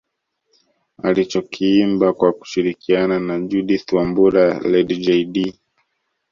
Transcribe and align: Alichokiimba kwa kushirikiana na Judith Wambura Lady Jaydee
Alichokiimba 1.03 2.13
kwa 2.13 2.33
kushirikiana 2.33 3.19
na 3.19 3.39
Judith 3.39 3.93
Wambura 3.93 4.59
Lady 4.59 4.97
Jaydee 4.97 5.53